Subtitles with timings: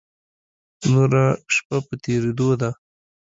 [0.91, 1.25] نوره
[1.55, 2.71] شپه په تېرېدو ده.